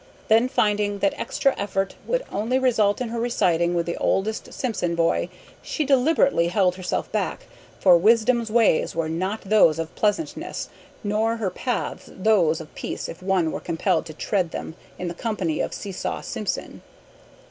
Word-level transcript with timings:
Then 0.29 0.49
finding 0.49 0.97
that 0.97 1.13
extra 1.15 1.53
effort 1.59 1.93
would 2.07 2.23
only 2.31 2.57
result 2.57 3.01
in 3.01 3.09
her 3.09 3.19
reciting 3.19 3.75
with 3.75 3.85
the 3.85 3.97
oldest 3.97 4.51
Simpson 4.51 4.95
boy, 4.95 5.29
she 5.61 5.85
deliberately 5.85 6.47
held 6.47 6.73
herself 6.73 7.11
back, 7.11 7.45
for 7.79 7.95
wisdom's 7.99 8.49
ways 8.49 8.95
were 8.95 9.07
not 9.09 9.41
those 9.41 9.77
of 9.77 9.93
pleasantness 9.93 10.69
nor 11.03 11.37
her 11.37 11.51
paths 11.51 12.09
those 12.11 12.59
of 12.59 12.73
peace 12.73 13.07
if 13.07 13.21
one 13.21 13.51
were 13.51 13.59
compelled 13.59 14.07
to 14.07 14.13
tread 14.15 14.49
them 14.49 14.73
in 14.97 15.07
the 15.07 15.13
company 15.13 15.59
of 15.59 15.71
Seesaw 15.71 16.21
Simpson. 16.21 16.81